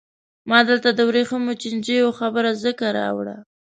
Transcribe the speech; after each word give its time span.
ما 0.49 0.59
دلته 0.69 0.89
د 0.93 0.99
ورېښمو 1.09 1.53
چینجیو 1.61 2.09
خبره 2.19 2.51
ځکه 2.63 2.85
راوړه. 2.99 3.35